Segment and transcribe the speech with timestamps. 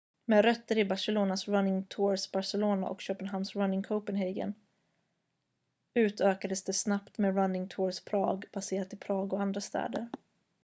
[0.25, 4.53] "med rötter i barcelonas "running tours barcelona" och köpenhamns "running copenhagen"
[5.93, 10.07] utökades det snabbt med "running tours prague" baserat i prag och andra städer.